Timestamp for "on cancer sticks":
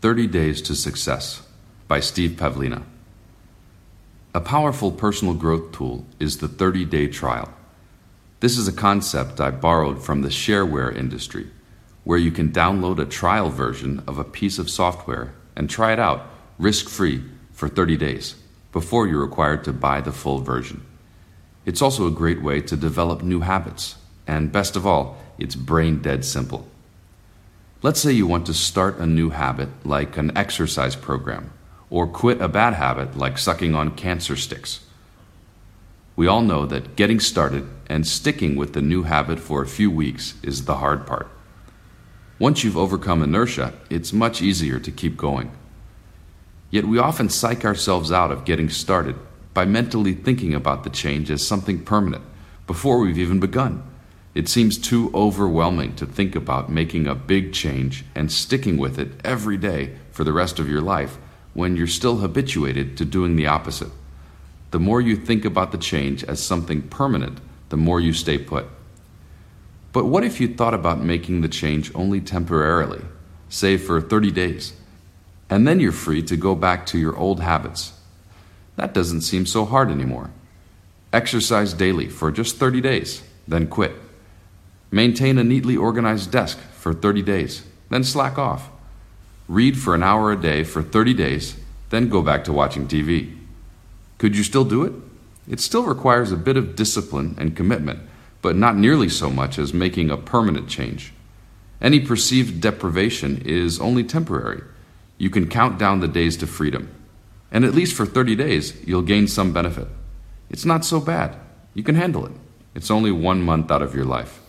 33.76-34.80